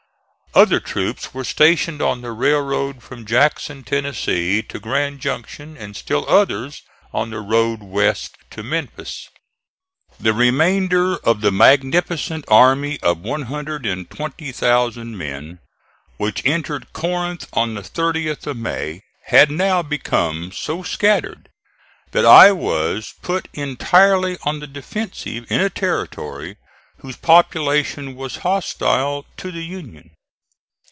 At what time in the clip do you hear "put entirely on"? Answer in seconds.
23.21-24.59